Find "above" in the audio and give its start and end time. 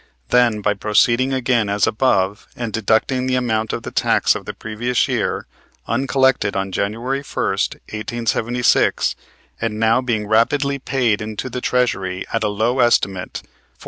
1.85-2.47